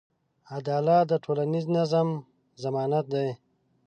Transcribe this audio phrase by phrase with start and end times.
[0.55, 2.07] عدالت د ټولنیز نظم
[2.63, 3.29] ضمانت دی.